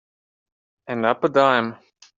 [0.87, 1.75] And up a dime.